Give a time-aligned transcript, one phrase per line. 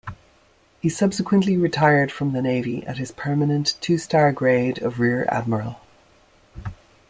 [0.79, 5.79] He subsequently retired from the Navy at his permanent two-star grade of rear admiral.